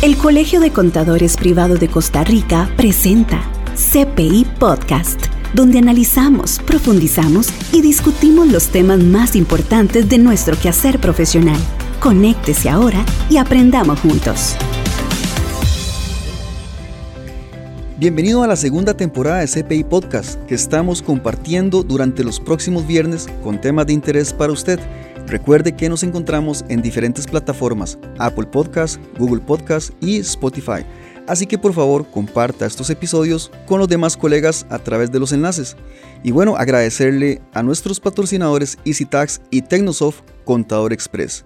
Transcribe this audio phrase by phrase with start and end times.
[0.00, 3.42] El Colegio de Contadores Privado de Costa Rica presenta
[3.74, 5.20] CPI Podcast,
[5.54, 11.58] donde analizamos, profundizamos y discutimos los temas más importantes de nuestro quehacer profesional.
[11.98, 14.56] Conéctese ahora y aprendamos juntos.
[17.98, 23.26] Bienvenido a la segunda temporada de CPI Podcast, que estamos compartiendo durante los próximos viernes
[23.42, 24.78] con temas de interés para usted
[25.28, 30.86] Recuerde que nos encontramos en diferentes plataformas, Apple Podcast, Google Podcast y Spotify.
[31.26, 35.32] Así que por favor comparta estos episodios con los demás colegas a través de los
[35.32, 35.76] enlaces.
[36.22, 41.44] Y bueno, agradecerle a nuestros patrocinadores EasyTax y Tecnosoft Contador Express.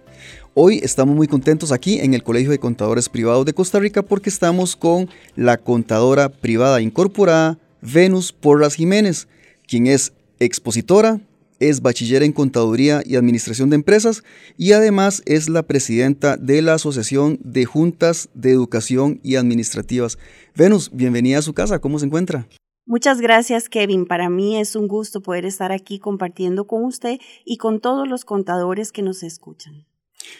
[0.54, 4.28] Hoy estamos muy contentos aquí en el Colegio de Contadores Privados de Costa Rica porque
[4.28, 9.28] estamos con la contadora privada incorporada Venus Porras Jiménez,
[9.66, 11.22] quien es expositora,
[11.58, 14.24] es bachiller en Contaduría y Administración de Empresas
[14.58, 20.18] y además es la presidenta de la Asociación de Juntas de Educación y Administrativas.
[20.54, 22.46] Venus, bienvenida a su casa, ¿cómo se encuentra?
[22.84, 24.04] Muchas gracias, Kevin.
[24.04, 28.26] Para mí es un gusto poder estar aquí compartiendo con usted y con todos los
[28.26, 29.86] contadores que nos escuchan.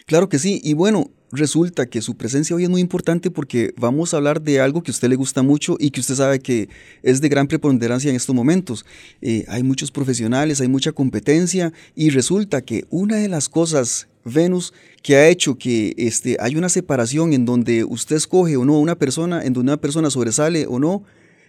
[0.05, 4.13] Claro que sí, y bueno, resulta que su presencia hoy es muy importante porque vamos
[4.13, 6.69] a hablar de algo que a usted le gusta mucho y que usted sabe que
[7.01, 8.85] es de gran preponderancia en estos momentos.
[9.21, 14.73] Eh, hay muchos profesionales, hay mucha competencia y resulta que una de las cosas, Venus,
[15.01, 18.95] que ha hecho que este, hay una separación en donde usted escoge o no una
[18.95, 21.03] persona, en donde una persona sobresale o no,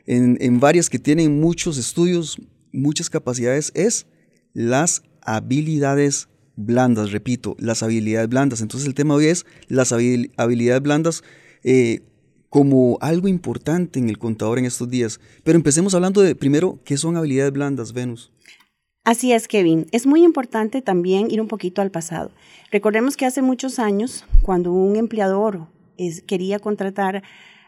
[0.07, 2.39] en, en varias que tienen muchos estudios,
[2.73, 4.07] muchas capacidades, es
[4.55, 8.61] las habilidades blandas, repito, las habilidades blandas.
[8.61, 11.25] Entonces el tema hoy es las habilidades blandas
[11.63, 12.01] eh,
[12.49, 15.21] como algo importante en el contador en estos días.
[15.43, 18.31] Pero empecemos hablando de primero, ¿qué son habilidades blandas, Venus?
[19.05, 19.87] Así es, Kevin.
[19.93, 22.31] Es muy importante también ir un poquito al pasado.
[22.71, 25.67] Recordemos que hace muchos años, cuando un empleador
[26.27, 27.23] quería contratar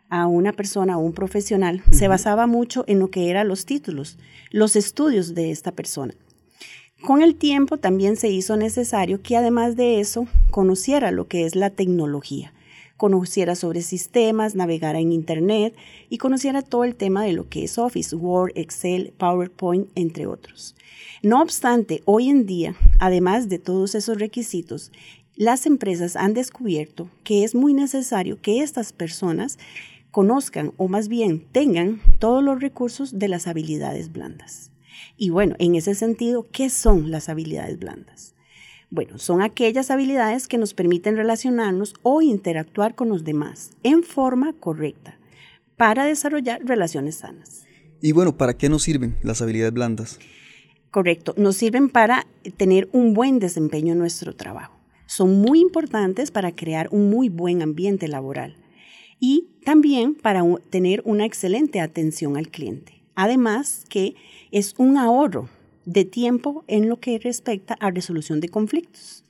[0.08, 4.18] a una persona o un profesional, se basaba mucho en lo que eran los títulos,
[4.50, 6.14] los estudios de esta persona.
[7.02, 11.54] Con el tiempo también se hizo necesario que además de eso conociera lo que es
[11.54, 12.54] la tecnología,
[12.96, 15.76] conociera sobre sistemas, navegara en Internet
[16.08, 20.74] y conociera todo el tema de lo que es Office, Word, Excel, PowerPoint, entre otros.
[21.22, 24.90] No obstante, hoy en día, además de todos esos requisitos,
[25.36, 29.58] las empresas han descubierto que es muy necesario que estas personas
[30.10, 34.70] conozcan o más bien tengan todos los recursos de las habilidades blandas.
[35.16, 38.34] Y bueno, en ese sentido, ¿qué son las habilidades blandas?
[38.90, 44.52] Bueno, son aquellas habilidades que nos permiten relacionarnos o interactuar con los demás en forma
[44.52, 45.18] correcta
[45.76, 47.64] para desarrollar relaciones sanas.
[48.00, 50.18] Y bueno, ¿para qué nos sirven las habilidades blandas?
[50.90, 52.26] Correcto, nos sirven para
[52.56, 54.78] tener un buen desempeño en nuestro trabajo.
[55.06, 58.56] Son muy importantes para crear un muy buen ambiente laboral
[59.20, 63.02] y también para tener una excelente atención al cliente.
[63.14, 64.14] Además que
[64.50, 65.48] es un ahorro
[65.84, 69.24] de tiempo en lo que respecta a resolución de conflictos.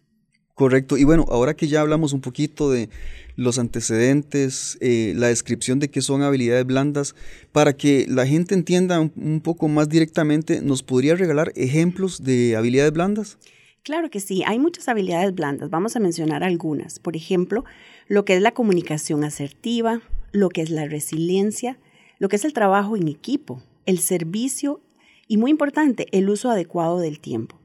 [0.56, 0.96] Correcto.
[0.96, 2.88] Y bueno, ahora que ya hablamos un poquito de
[3.36, 7.14] los antecedentes, eh, la descripción de qué son habilidades blandas,
[7.52, 12.94] para que la gente entienda un, poco más directamente, ¿nos podría regalar ejemplos de habilidades
[12.94, 13.36] blandas?
[13.82, 15.68] Claro que sí, hay muchas habilidades blandas.
[15.68, 17.00] Vamos a mencionar algunas.
[17.00, 17.66] Por ejemplo,
[18.08, 20.00] lo que es la comunicación asertiva,
[20.32, 21.78] lo que es la resiliencia,
[22.18, 24.80] lo que es el trabajo en equipo, el servicio
[25.28, 27.60] y muy importante, el uso adecuado del tiempo,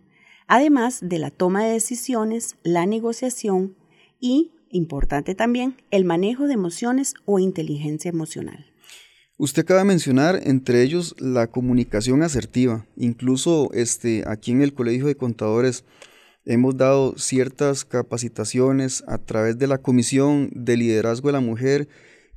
[0.47, 3.75] además de la toma de decisiones, la negociación
[4.19, 8.71] y, importante también, el manejo de emociones o inteligencia emocional.
[9.37, 12.85] Usted acaba de mencionar entre ellos la comunicación asertiva.
[12.95, 15.83] Incluso este, aquí en el Colegio de Contadores
[16.45, 21.87] hemos dado ciertas capacitaciones a través de la Comisión de Liderazgo de la Mujer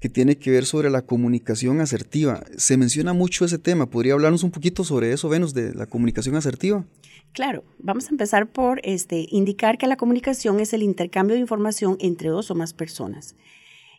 [0.01, 2.45] que tiene que ver sobre la comunicación asertiva.
[2.57, 3.87] Se menciona mucho ese tema.
[3.87, 6.85] ¿Podría hablarnos un poquito sobre eso, Venus, de la comunicación asertiva?
[7.33, 11.97] Claro, vamos a empezar por este, indicar que la comunicación es el intercambio de información
[12.01, 13.35] entre dos o más personas.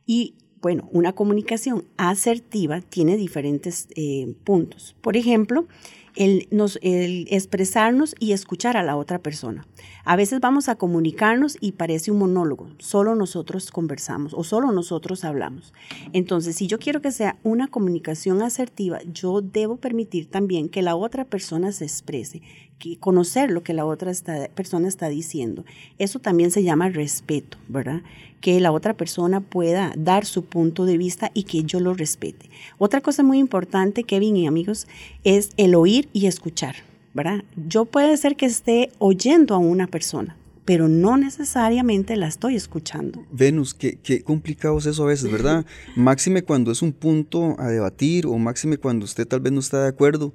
[0.06, 4.96] Y bueno, una comunicación asertiva tiene diferentes eh, puntos.
[5.02, 5.68] Por ejemplo,
[6.16, 9.66] el, nos, el expresarnos y escuchar a la otra persona.
[10.04, 15.24] A veces vamos a comunicarnos y parece un monólogo, solo nosotros conversamos o solo nosotros
[15.24, 15.74] hablamos.
[16.14, 20.96] Entonces, si yo quiero que sea una comunicación asertiva, yo debo permitir también que la
[20.96, 22.42] otra persona se exprese,
[22.80, 24.12] que conocer lo que la otra
[24.54, 25.66] persona está diciendo.
[25.98, 28.02] Eso también se llama respeto, ¿verdad?
[28.42, 32.50] Que la otra persona pueda dar su punto de vista y que yo lo respete.
[32.78, 34.88] Otra cosa muy importante, Kevin y amigos,
[35.24, 36.76] es el oír y escuchar,
[37.14, 37.44] ¿verdad?
[37.68, 43.24] Yo puede ser que esté oyendo a una persona, pero no necesariamente la estoy escuchando.
[43.32, 45.66] Venus, qué, qué complicado es eso a veces, ¿verdad?
[45.96, 49.82] máxime cuando es un punto a debatir o máxime cuando usted tal vez no está
[49.82, 50.34] de acuerdo.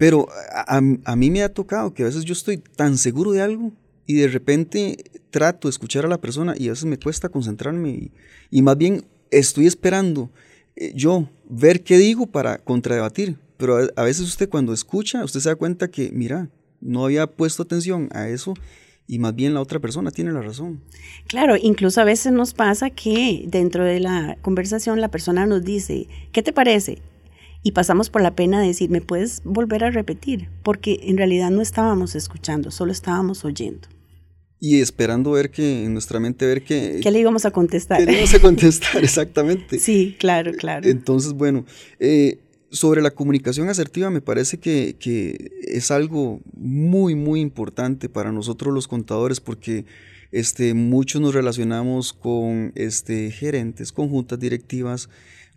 [0.00, 3.42] Pero a, a, mí me ha tocado que a veces yo estoy tan seguro de
[3.42, 3.70] algo
[4.06, 4.96] y de repente
[5.30, 8.10] trato de escuchar a la persona y a veces me cuesta concentrarme
[8.50, 10.30] y, más bien estoy esperando
[10.74, 13.36] eh, yo ver qué digo para contradebatir.
[13.58, 16.48] Pero a, veces usted cuando escucha, usted se da cuenta que, mira,
[16.80, 18.54] no había puesto atención a eso
[19.06, 20.80] y más bien la otra persona tiene la razón.
[21.26, 26.08] Claro, incluso a veces nos pasa que dentro de la conversación la persona nos dice,
[26.32, 27.02] ¿qué te parece?
[27.62, 30.48] Y pasamos por la pena de decir, ¿me puedes volver a repetir?
[30.62, 33.88] Porque en realidad no estábamos escuchando, solo estábamos oyendo
[34.60, 37.00] y esperando ver que en nuestra mente ver que...
[37.02, 37.98] ¿Qué le íbamos a contestar?
[37.98, 39.02] ¿Qué le íbamos a contestar?
[39.02, 39.78] Exactamente.
[39.78, 40.86] sí, claro, claro.
[40.86, 41.64] Entonces, bueno,
[41.98, 42.38] eh,
[42.70, 48.74] sobre la comunicación asertiva me parece que, que, es algo muy, muy importante para nosotros
[48.74, 49.86] los contadores porque
[50.30, 55.08] este, muchos nos relacionamos con este, gerentes, con juntas directivas,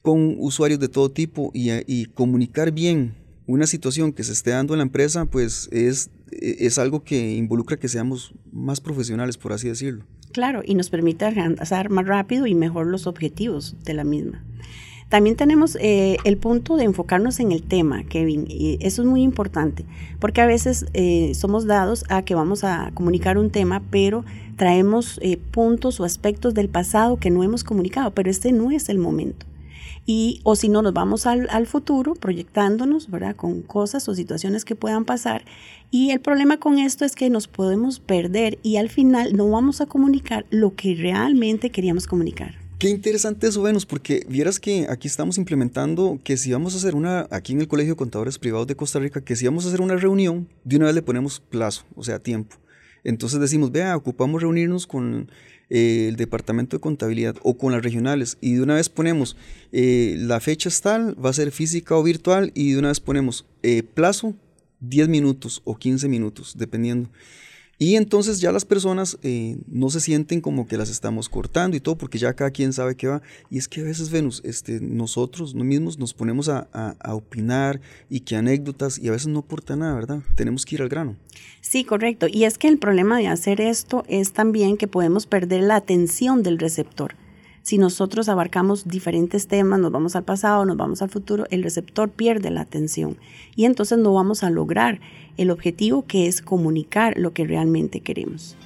[0.04, 3.16] con usuarios de todo tipo y, y comunicar bien
[3.48, 6.12] una situación que se esté dando en la empresa, pues es
[6.42, 10.06] e, es algo que involucra que seamos más profesionales, por así decirlo.
[10.32, 14.44] Claro, y nos permite alcanzar más rápido y mejor los objetivos de la misma.
[15.10, 19.22] También tenemos eh, el punto de enfocarnos en el tema, Kevin, y eso es muy
[19.22, 19.86] importante,
[20.20, 24.26] porque a veces eh, somos dados a que vamos a comunicar un tema, pero
[24.56, 28.90] traemos eh, puntos o aspectos del pasado que no hemos comunicado, pero este no es
[28.90, 29.46] el momento
[30.06, 33.36] y o si no nos vamos al, al, futuro proyectándonos, ¿verdad?
[33.36, 35.44] Con cosas o situaciones que puedan pasar
[35.92, 39.80] y el problema con esto es que nos podemos perder y al final no vamos
[39.80, 42.56] a comunicar lo que realmente queríamos comunicar.
[42.80, 46.96] Qué interesante eso, Venus, porque vieras que aquí estamos implementando que si vamos a hacer
[46.96, 49.68] una, aquí en el Colegio de Contadores Privados de Costa Rica, que si vamos a
[49.68, 52.58] hacer una reunión, de una vez le ponemos plazo, o sea, tiempo.
[53.04, 55.30] Entonces decimos, vea, ocupamos reunirnos con
[55.70, 59.38] eh, el departamento de contabilidad o con las regionales y de una vez ponemos
[59.72, 63.00] eh, la fecha es tal, va a ser física o virtual y de una vez
[63.00, 64.36] ponemos eh, plazo
[64.82, 67.10] 10 minutos o 15 minutos, dependiendo.
[67.80, 69.18] Y entonces ya las personas
[69.68, 72.96] no se sienten como que las estamos cortando y todo, porque ya cada quien sabe
[72.96, 73.22] qué va.
[73.50, 78.22] Y es que a veces, Venus, este, nosotros mismos nos ponemos a, a, opinar y
[78.22, 80.22] que anécdotas, y a veces no aporta nada, ¿verdad?
[80.36, 81.16] Tenemos que ir al grano.
[81.62, 82.28] Sí, correcto.
[82.30, 86.44] Y es que el problema de hacer esto es también que podemos perder la atención
[86.44, 87.16] del receptor.
[87.64, 92.10] Si nosotros abarcamos diferentes temas, nos vamos al pasado, nos vamos al futuro, el receptor
[92.10, 93.18] pierde la atención
[93.56, 95.00] y entonces no vamos a lograr
[95.38, 98.58] el objetivo que es comunicar lo que realmente queremos.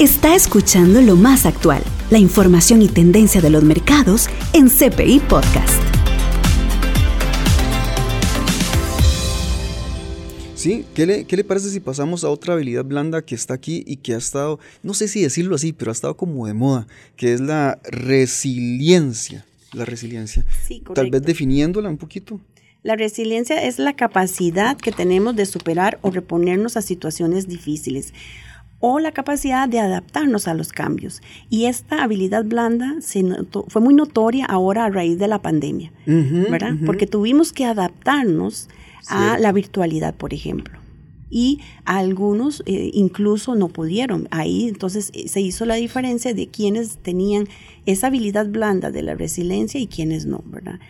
[0.00, 5.87] Está escuchando lo más actual, la información y tendencia de los mercados en CPI Podcast.
[10.58, 13.84] Sí, ¿qué le, ¿qué le, parece si pasamos a otra habilidad blanda que está aquí
[13.86, 16.88] y que ha estado, no sé si decirlo así, pero ha estado como de moda,
[17.14, 19.46] que es la resiliencia?
[19.72, 20.44] La resiliencia.
[20.66, 22.40] Sí, Tal vez definiéndola un poquito.
[22.82, 28.12] La resiliencia es la capacidad que tenemos de superar o reponernos a situaciones difíciles
[28.80, 31.20] o la capacidad de adaptarnos a los cambios.
[31.50, 33.24] Y esta habilidad blanda se
[33.68, 36.74] fue muy notoria ahora a raíz de la pandemia, ¿verdad?
[36.86, 38.68] Porque tuvimos que adaptarnos
[39.08, 40.78] a la virtualidad, por ejemplo.
[41.30, 44.28] Y algunos eh, incluso no pudieron.
[44.30, 47.48] Ahí entonces eh, se hizo la diferencia de quienes tenían
[47.84, 50.80] esa habilidad blanda de la resiliencia y quienes no, ¿verdad?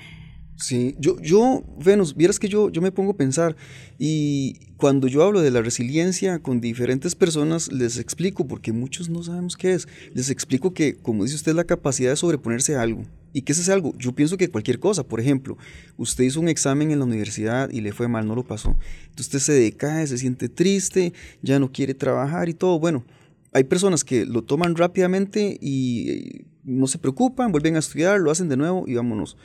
[0.60, 3.54] Sí, yo, yo, Venus, vieras que yo, yo me pongo a pensar
[3.96, 9.22] y cuando yo hablo de la resiliencia con diferentes personas, les explico, porque muchos no
[9.22, 13.04] sabemos qué es, les explico que, como dice usted, la capacidad de sobreponerse a algo.
[13.32, 13.94] ¿Y qué es ese algo?
[13.98, 15.56] Yo pienso que cualquier cosa, por ejemplo,
[15.96, 18.76] usted hizo un examen en la universidad y le fue mal, no lo pasó.
[19.02, 22.80] Entonces usted se decae, se siente triste, ya no quiere trabajar y todo.
[22.80, 23.04] Bueno,
[23.52, 28.32] hay personas que lo toman rápidamente y eh, no se preocupan, vuelven a estudiar, lo
[28.32, 29.36] hacen de nuevo y vámonos.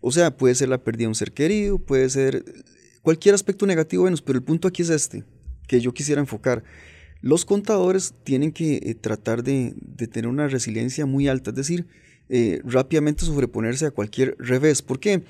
[0.00, 2.44] O sea, puede ser la pérdida de un ser querido, puede ser
[3.02, 5.24] cualquier aspecto negativo, bueno, pero el punto aquí es este,
[5.66, 6.62] que yo quisiera enfocar.
[7.20, 9.74] Los contadores tienen que eh, tratar de,
[10.10, 11.86] tener una resiliencia muy alta, es decir,
[12.30, 14.80] eh, rápidamente sobreponerse a cualquier revés.
[14.80, 15.22] ¿Por qué?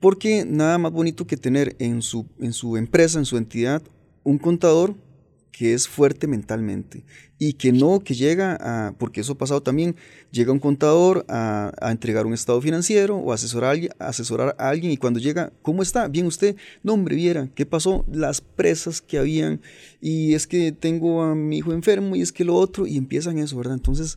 [0.00, 3.82] Porque nada más bonito que tener en su, en su empresa, en su entidad,
[4.24, 4.96] un contador
[5.58, 7.02] que es fuerte mentalmente
[7.36, 9.96] y que no, que llega a, porque eso ha pasado también,
[10.30, 14.96] llega un contador a, entregar un estado financiero o asesorar a, asesorar a alguien y
[14.96, 16.06] cuando llega, ¿cómo está?
[16.06, 18.04] Bien usted, no hombre, viera, ¿qué pasó?
[18.08, 19.60] Las presas que habían
[20.00, 23.36] y es que tengo a mi hijo enfermo y es que lo otro y empiezan
[23.38, 23.74] eso, ¿verdad?
[23.74, 24.16] Entonces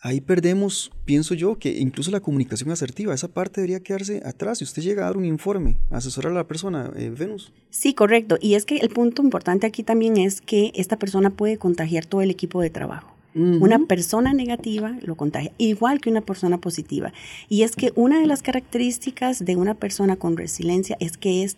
[0.00, 4.58] ahí perdemos, pienso yo, que incluso la comunicación asertiva, esa parte debería quedarse atrás.
[4.58, 7.52] Si usted llega a dar un informe, asesorar a la persona, eh, Venus.
[7.70, 8.38] Sí, correcto.
[8.40, 12.22] Y es que el punto importante aquí también es que esta persona puede contagiar todo
[12.22, 13.16] el equipo de trabajo.
[13.32, 17.12] Una persona negativa lo contagia, igual que una persona positiva.
[17.48, 21.56] Y es que una de las características de una persona con resiliencia es que es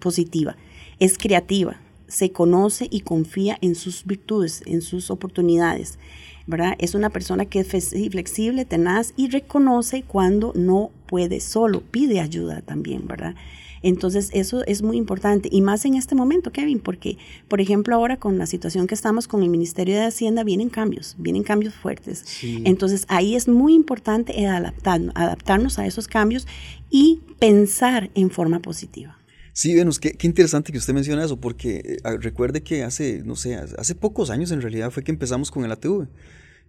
[0.00, 0.58] positiva,
[0.98, 5.98] es creativa, se conoce y confía en sus virtudes, en sus oportunidades.
[6.48, 6.74] ¿Verdad?
[6.80, 7.68] Es una persona que es
[8.10, 13.36] flexible, tenaz y reconoce cuando no puede solo, pide ayuda también, ¿verdad?
[13.80, 18.16] Entonces, eso es muy importante y más en este momento, Kevin, porque, por ejemplo, ahora
[18.16, 22.24] con la situación que estamos con el Ministerio de Hacienda, vienen cambios, vienen cambios fuertes.
[22.42, 26.48] Entonces, ahí es muy importante adaptarnos a esos cambios
[26.90, 29.17] y pensar en forma positiva.
[29.58, 33.56] Sí, Venus, qué, interesante que usted menciona eso, porque eh, recuerde que hace, no sé,
[33.56, 36.06] hace pocos años en realidad fue que empezamos con el ATV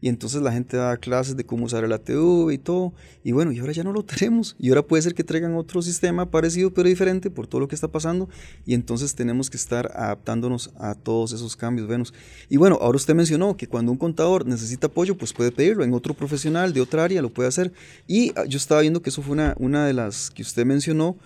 [0.01, 2.93] y entonces la gente da clases de cómo usar el ATV y todo,
[3.23, 5.83] y bueno, y ahora ya no lo tenemos, y ahora puede ser que traigan otro
[5.83, 8.27] sistema parecido pero diferente por todo lo que está pasando,
[8.65, 12.11] y entonces tenemos que estar adaptándonos a todos esos cambios, Venus.
[12.49, 15.93] Y bueno, ahora usted mencionó que cuando un contador necesita apoyo, pues puede pedirlo, en
[15.93, 17.71] otro profesional de otra área lo puede hacer,
[18.07, 21.19] y ah, yo estaba viendo que eso fue una de las que usted mencionó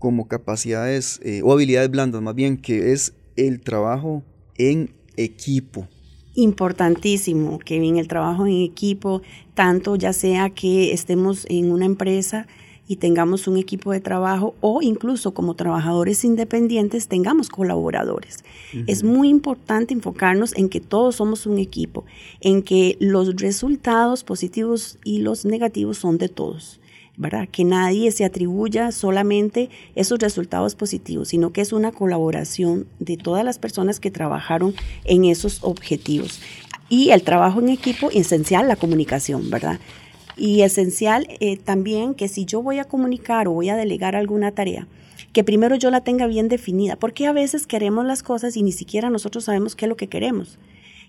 [0.00, 4.24] como capacidades eh, o habilidades blandas, más bien, que es el trabajo
[4.56, 5.86] en equipo
[6.34, 9.22] importantísimo, Kevin, el trabajo en equipo,
[9.54, 12.46] tanto ya sea que estemos en una empresa
[12.86, 18.42] y tengamos un equipo de trabajo o incluso como trabajadores independientes tengamos colaboradores.
[18.88, 22.04] Es muy importante enfocarnos en que todos somos un equipo,
[22.40, 26.79] en que los resultados positivos y los negativos son de todos.
[27.52, 33.44] Que nadie se atribuya solamente esos resultados positivos, sino que es una colaboración de todas
[33.44, 34.74] las personas que trabajaron
[35.04, 36.40] en esos objetivos.
[36.88, 39.78] Y el trabajo en equipo, esencial la comunicación, ¿verdad?
[40.36, 44.52] Y esencial eh, también que si yo voy a comunicar o voy a delegar alguna
[44.52, 44.86] tarea,
[45.32, 48.72] que primero yo la tenga bien definida, porque a veces queremos las cosas y ni
[48.72, 50.58] siquiera nosotros sabemos qué es lo que queremos.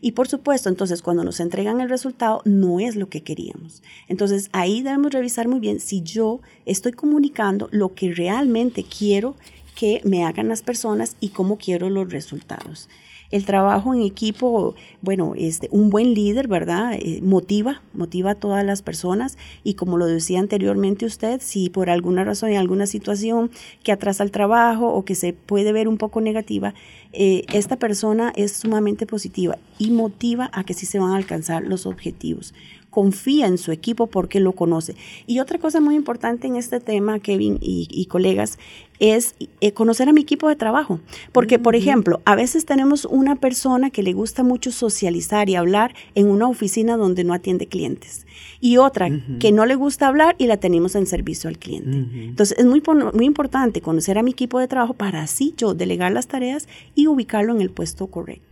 [0.02, 3.84] Y por supuesto, entonces cuando nos entregan el resultado no es lo que queríamos.
[4.08, 9.36] Entonces ahí debemos revisar muy bien si yo estoy comunicando lo que realmente quiero
[9.76, 12.90] que me hagan las personas y cómo quiero los resultados.
[13.32, 16.94] El trabajo en equipo, bueno, este, un buen líder, ¿verdad?
[16.94, 21.90] Eh, motiva, motiva a todas las personas y como lo decía anteriormente usted, si por
[21.90, 23.50] alguna razón hay alguna situación
[23.84, 26.74] que atrasa el trabajo o que se puede ver un poco negativa,
[27.14, 31.64] eh, esta persona es sumamente positiva y motiva a que sí se van a alcanzar
[31.64, 32.54] los objetivos
[32.92, 34.96] confía en su equipo porque lo conoce.
[35.26, 38.60] Y otra cosa muy importante en este tema, Kevin y, colegas,
[39.00, 41.00] es eh, conocer a mi equipo de trabajo.
[41.32, 45.96] Porque, por ejemplo, a veces tenemos una persona que le gusta mucho socializar y hablar
[46.14, 48.28] en una oficina donde no atiende clientes.
[48.60, 51.98] Y otra que no le gusta hablar y la tenemos en servicio al cliente.
[51.98, 52.84] Entonces, es muy,
[53.14, 57.08] muy importante conocer a mi equipo de trabajo para así yo delegar las tareas y
[57.08, 58.46] ubicarlo en el puesto correcto.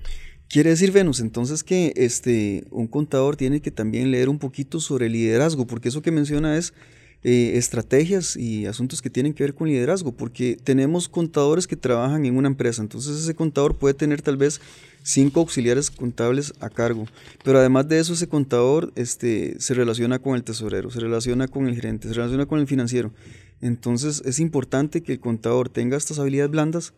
[0.49, 5.07] Quiere decir, Venus, entonces que este, un contador tiene que también leer un poquito sobre
[5.07, 6.73] liderazgo, porque eso que menciona es
[7.21, 12.25] eh, estrategias y asuntos que tienen que ver con liderazgo, porque tenemos contadores que trabajan
[12.25, 14.59] en una empresa, entonces ese contador puede tener tal vez
[15.03, 17.05] cinco auxiliares contables a cargo,
[17.43, 21.67] pero además de eso ese contador este, se relaciona con el tesorero, se relaciona con
[21.67, 23.13] el gerente, se relaciona con el financiero.
[23.61, 26.93] Entonces es importante que el contador tenga estas habilidades blandas.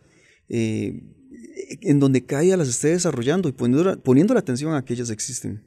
[0.48, 1.02] Eh,
[1.80, 5.10] en donde cada día las esté desarrollando y poniendo, poniendo la atención a que ellas
[5.10, 5.62] existen.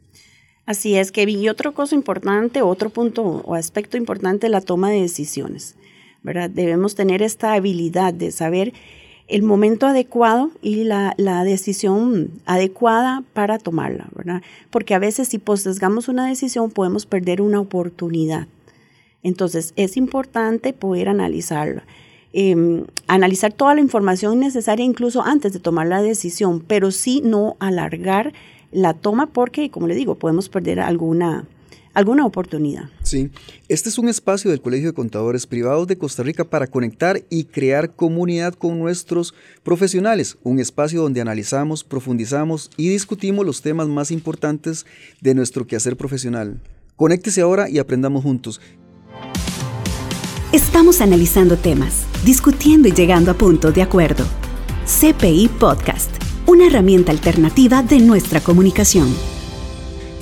[0.66, 1.40] Así es, Kevin.
[1.40, 5.76] Y otra cosa importante, otro punto o aspecto importante, la toma de decisiones.
[6.26, 6.50] ¿verdad?
[6.50, 8.74] Debemos tener esta habilidad de saber
[9.28, 14.42] el momento adecuado y la, la, decisión adecuada para tomarla, ¿verdad?
[14.72, 18.48] Porque a veces si postergamos una decisión podemos perder una oportunidad.
[19.22, 21.86] Entonces es importante poder analizarla.
[22.38, 27.56] Em, analizar toda la información necesaria incluso antes de tomar la decisión, pero sí no
[27.62, 28.34] alargar
[28.74, 31.48] la toma porque, como le digo, podemos perder alguna,
[31.94, 32.90] alguna oportunidad.
[33.04, 33.30] Sí,
[33.70, 37.46] este es un espacio del Colegio de Contadores Privados de Costa Rica para conectar y
[37.46, 44.12] crear comunidad con nuestros profesionales, un espacio donde analizamos, profundizamos y discutimos los temas más
[44.12, 44.86] importantes
[45.22, 46.60] de nuestro quehacer profesional.
[46.98, 48.60] Conéctese ahora y aprendamos juntos.
[50.56, 54.24] Estamos analizando temas, discutiendo y llegando a punto de acuerdo.
[54.86, 56.10] CPI Podcast,
[56.48, 59.14] una herramienta alternativa de nuestra comunicación.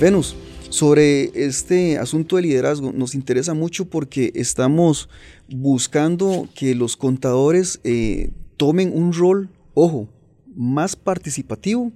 [0.00, 0.34] Venus,
[0.70, 5.08] sobre este asunto de liderazgo nos interesa mucho porque estamos
[5.48, 10.08] buscando que los contadores eh, tomen un rol, ojo,
[10.56, 11.92] más participativo,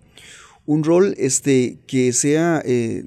[0.65, 2.63] un rol este, que sea...
[2.65, 3.05] Eh,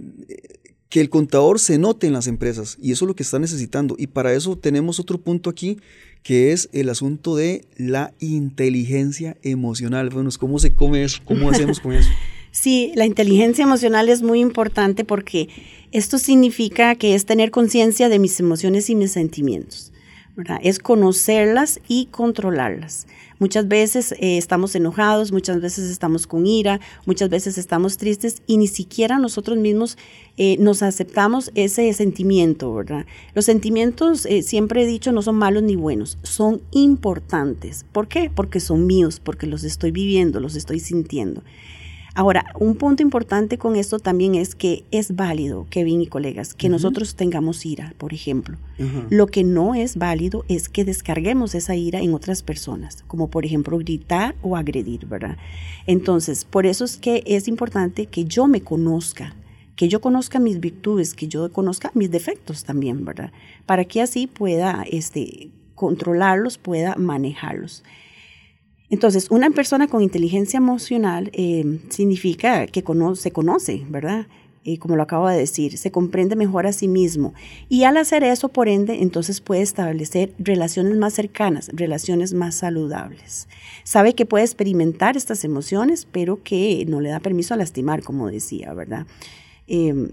[0.92, 3.96] que el contador se note en las empresas y eso es lo que está necesitando.
[3.98, 5.78] Y para eso tenemos otro punto aquí
[6.22, 10.10] que es el asunto de la inteligencia emocional.
[10.10, 11.22] Bueno, ¿cómo se come eso?
[11.24, 12.10] ¿Cómo hacemos con eso?
[12.54, 15.48] Sí, la inteligencia emocional es muy importante porque
[15.94, 19.94] esto significa que es tener conciencia de mis emociones y mis sentimientos.
[20.62, 23.08] Es conocerlas y controlarlas.
[23.42, 28.58] Muchas veces eh, estamos enojados, muchas veces estamos con ira, muchas veces estamos tristes y
[28.58, 29.98] ni siquiera nosotros mismos
[30.38, 33.08] eh, nos aceptamos ese sentimiento, ¿verdad?
[33.34, 37.84] Los sentimientos, eh, siempre he dicho, no son malos ni buenos, son importantes.
[37.92, 38.30] ¿Por qué?
[38.30, 41.42] Porque son míos, porque los estoy viviendo, los estoy sintiendo.
[42.14, 46.68] Ahora, un punto importante con esto también es que es válido, Kevin y colegas, que
[46.68, 48.58] nosotros tengamos ira, por ejemplo.
[49.10, 53.46] Lo que no es válido es que descarguemos esa ira en otras personas, como por
[53.46, 55.38] ejemplo gritar o agredir, ¿verdad?
[55.88, 59.34] Entonces, por eso es que es importante que yo me conozca,
[59.78, 63.32] que yo conozca mis virtudes, que yo conozca mis defectos también, ¿verdad?
[63.66, 67.84] Para que así pueda este, controlarlos, pueda manejarlos.
[68.92, 72.84] Entonces, una persona con inteligencia emocional eh, significa que
[73.16, 74.28] se conoce, ¿verdad?
[74.64, 77.34] Eh, como lo acabo de decir, se comprende mejor a sí mismo.
[77.68, 83.48] Y al hacer eso, por ende, entonces puede establecer relaciones más cercanas, relaciones más saludables.
[83.84, 88.30] Sabe que puede experimentar estas emociones, pero que no le da permiso a lastimar, como
[88.30, 89.08] decía, ¿verdad?
[89.68, 90.10] Em,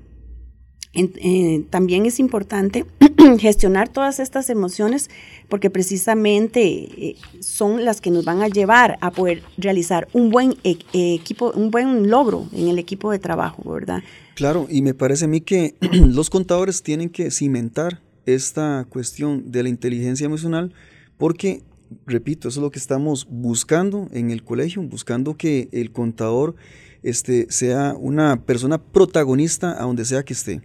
[0.95, 2.87] eh, también es importante
[3.39, 5.11] gestionar todas estas emociones
[5.49, 10.57] porque precisamente eh, son las que nos van a llevar a poder realizar un buen
[10.65, 14.03] e, equipo, un buen logro en el equipo de trabajo, ¿verdad?
[14.35, 19.63] Claro, y me parece a mí que los contadores tienen que cimentar esta cuestión de
[19.63, 20.73] la inteligencia emocional
[21.19, 21.63] porque,
[22.07, 26.55] repito, eso es lo que estamos buscando en el colegio, buscando que el contador
[27.03, 30.63] este, sea una persona protagonista a donde sea que esté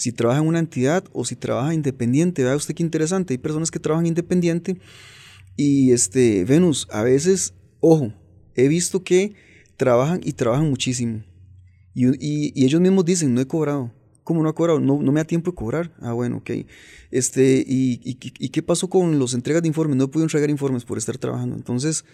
[0.00, 2.42] si trabaja en una entidad o si trabaja independiente.
[2.42, 3.34] Vea usted qué interesante.
[3.34, 4.80] Hay personas que trabajan independiente
[5.56, 8.10] y este, Venus, a veces, ojo,
[8.54, 9.34] he visto que
[9.76, 11.22] trabajan y trabajan muchísimo.
[11.94, 13.92] Y, ellos mismos dicen, no he cobrado.
[14.24, 14.80] ¿Cómo no ha cobrado?
[14.80, 15.94] No, no me da tiempo de cobrar.
[16.00, 16.50] Ah, bueno, ok.
[17.10, 19.98] Este, y, y, qué pasó con los entregas de informes?
[19.98, 21.56] No he podido entregar informes por estar trabajando.
[21.56, 22.06] Entonces,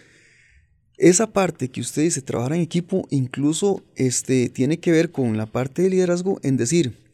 [0.97, 5.45] esa parte que usted dice, trabajar en equipo, incluso este, tiene que ver con la
[5.45, 7.06] parte de liderazgo en decir,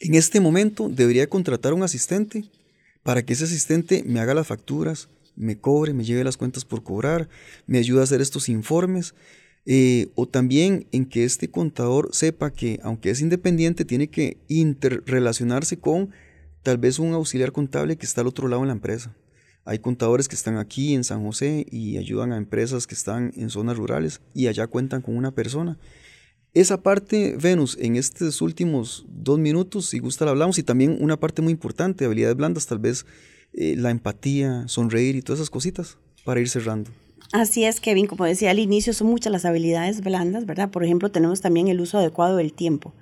[0.00, 2.44] en este momento debería contratar un asistente
[3.02, 6.82] para que ese asistente me haga las facturas, me cobre, me lleve las cuentas por
[6.82, 7.28] cobrar,
[7.66, 9.14] me ayude a hacer estos informes.
[9.70, 15.78] Eh, o también en que este contador sepa que, aunque es independiente, tiene que interrelacionarse
[15.78, 16.10] con
[16.62, 19.14] tal vez un auxiliar contable que está al otro lado en la empresa.
[19.66, 23.50] Hay contadores que están aquí en San José y ayudan a empresas que están en
[23.50, 25.78] zonas rurales y allá cuentan con una persona.
[26.54, 31.18] Esa parte, Venus, en estos últimos dos minutos, si gusta la hablamos, y también una
[31.18, 33.06] parte muy importante, habilidades blandas, tal vez
[33.52, 36.90] eh, la empatía, sonreír y todas esas cositas, para ir cerrando.
[37.32, 40.70] Así es, Kevin, como decía al inicio, son muchas las habilidades blandas, ¿verdad?
[40.70, 42.94] Por ejemplo, tenemos también el uso adecuado del tiempo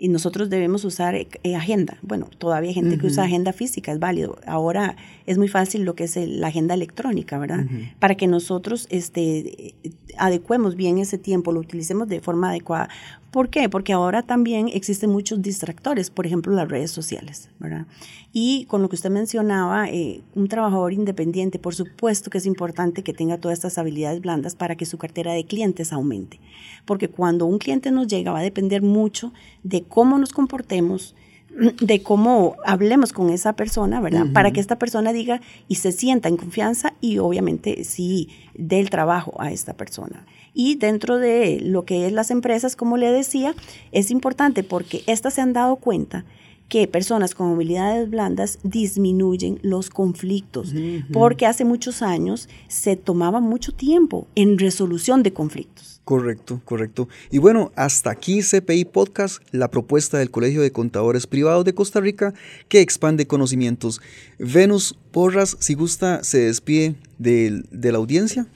[0.00, 1.98] y nosotros debemos usar eh, agenda.
[2.00, 4.38] Bueno, todavía hay gente que usa agenda física, es válido.
[4.46, 7.66] Ahora es muy fácil lo que es la agenda electrónica, ¿verdad?
[7.98, 9.74] Para que nosotros este,
[10.18, 12.88] adecuemos bien ese tiempo, lo utilicemos de forma adecuada.
[13.30, 13.68] ¿Por qué?
[13.68, 17.86] Porque ahora también existen muchos distractores, por ejemplo, las redes sociales, ¿verdad?
[18.32, 23.04] Y con lo que usted mencionaba, eh, un trabajador independiente, por supuesto que es importante
[23.04, 26.40] que tenga todas estas habilidades blandas para que su cartera de clientes aumente.
[26.84, 31.14] Porque cuando un cliente nos llega va a depender mucho de cómo nos comportemos,
[31.50, 34.26] de cómo hablemos con esa persona, ¿verdad?
[34.32, 38.90] Para que esta persona diga y se sienta en confianza y obviamente sí dé el
[38.90, 40.26] trabajo a esta persona.
[40.54, 43.54] Y dentro de lo que es las empresas, como le decía,
[43.92, 46.24] es importante porque estas se han dado cuenta
[46.68, 50.72] que personas con habilidades blandas disminuyen los conflictos,
[51.12, 55.99] porque hace muchos años se tomaba mucho tiempo en resolución de conflictos.
[56.10, 57.08] Correcto, correcto.
[57.30, 62.00] Y bueno, hasta aquí CPI Podcast, la propuesta del Colegio de Contadores Privados de Costa
[62.00, 62.34] Rica
[62.66, 64.00] que expande conocimientos.
[64.36, 68.48] Venus Porras, si gusta, se despide de, de la audiencia.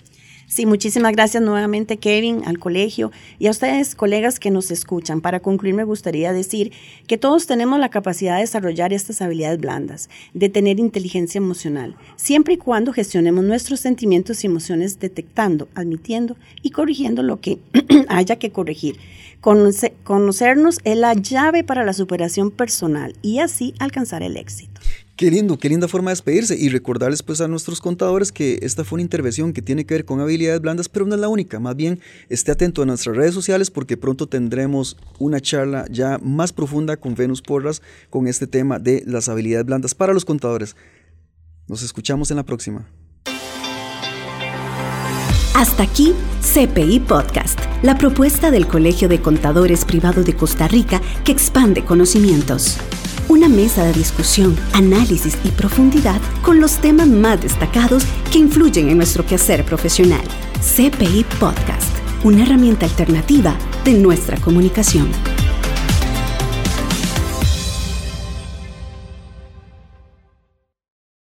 [0.55, 5.21] Sí, muchísimas gracias nuevamente Kevin, al colegio y a ustedes colegas que nos escuchan.
[5.21, 6.71] Para concluir me gustaría decir
[7.09, 12.55] que todos tenemos la capacidad de desarrollar estas habilidades blandas, de tener inteligencia emocional, siempre
[12.55, 17.59] y cuando gestionemos nuestros sentimientos y emociones detectando, admitiendo y corrigiendo lo que
[18.09, 19.01] haya que corregir.
[19.40, 24.81] conocernos es la llave para la superación personal y así alcanzar el éxito.
[25.16, 28.83] Qué lindo, qué linda forma de despedirse y recordarles pues a nuestros contadores que esta
[28.83, 31.61] fue una intervención que tiene que ver con habilidades blandas, pero no es la única.
[31.61, 36.53] Más bien, esté atento a nuestras redes sociales porque pronto tendremos una charla ya más
[36.53, 40.74] profunda con Venus Porras con este tema de las habilidades blandas para los contadores.
[41.68, 42.85] Nos escuchamos en la próxima.
[45.55, 51.31] Hasta aquí CPI Podcast, la propuesta del Colegio de Contadores Privado de Costa Rica que
[51.31, 52.79] expande conocimientos.
[53.29, 58.99] Una mesa de discusión, análisis y profundidad con los temas más destacados que influyen en
[58.99, 60.25] nuestro quehacer profesional.
[60.61, 61.91] CPI Podcast,
[62.23, 65.34] una herramienta alternativa de nuestra comunicación.